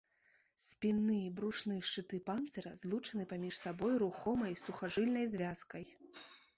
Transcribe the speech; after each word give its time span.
Спінны 0.67 1.17
і 1.25 1.27
брушны 1.39 1.77
шчыты 1.91 2.21
панцыра 2.31 2.73
злучаны 2.81 3.29
паміж 3.37 3.55
сабой 3.67 3.93
рухомай 4.09 4.61
сухажыльнай 4.67 5.33
звязкай. 5.37 5.83